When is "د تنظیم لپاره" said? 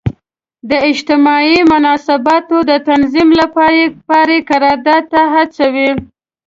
2.69-3.75